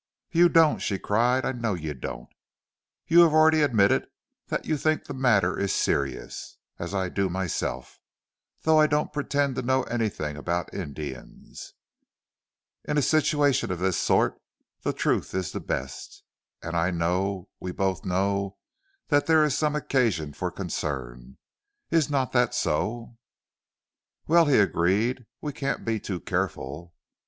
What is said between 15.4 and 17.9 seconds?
the best, and I know, we